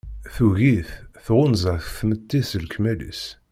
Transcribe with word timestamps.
Tugi-t, 0.35 0.89
tɣunza-t 1.25 1.85
tmetti 1.97 2.41
s 2.49 2.51
lekmal-is. 2.63 3.23